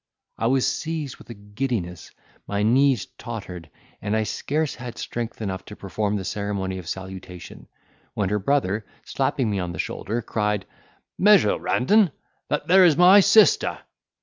I 0.39 0.47
was 0.47 0.65
seized 0.65 1.17
with 1.17 1.29
a 1.29 1.35
giddiness, 1.35 2.09
my 2.47 2.63
knees 2.63 3.05
tottered 3.19 3.69
and 4.01 4.15
I 4.17 4.23
scarce 4.23 4.73
had 4.73 4.97
strength 4.97 5.43
enough 5.43 5.63
to 5.65 5.75
perform 5.75 6.15
the 6.15 6.25
ceremony 6.25 6.79
of 6.79 6.89
salutation, 6.89 7.67
when 8.15 8.29
her 8.29 8.39
brother, 8.39 8.83
slapping 9.05 9.51
me 9.51 9.59
on 9.59 9.73
the 9.73 9.77
shoulder, 9.77 10.23
cried, 10.23 10.65
"Measure 11.19 11.55
Randan, 11.59 12.09
that 12.49 12.65
there 12.67 12.83
is 12.83 12.97
my 12.97 13.19
sister." 13.19 13.77